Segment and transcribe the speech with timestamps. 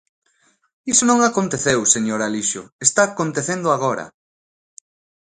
[0.91, 4.05] Iso non aconteceu, señor Alixo, está acontecendo agora.